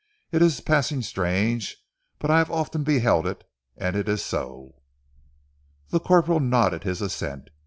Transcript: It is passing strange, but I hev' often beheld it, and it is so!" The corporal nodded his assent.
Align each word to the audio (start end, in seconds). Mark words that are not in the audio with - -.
It 0.31 0.41
is 0.41 0.61
passing 0.61 1.03
strange, 1.03 1.77
but 2.17 2.31
I 2.31 2.39
hev' 2.39 2.49
often 2.49 2.83
beheld 2.83 3.27
it, 3.27 3.43
and 3.77 3.95
it 3.95 4.09
is 4.09 4.23
so!" 4.25 4.81
The 5.89 5.99
corporal 5.99 6.39
nodded 6.39 6.83
his 6.83 7.03
assent. 7.03 7.51